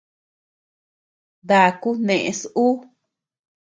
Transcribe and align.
Daku 1.47 1.89
neés 2.05 2.41
uu. 2.65 2.75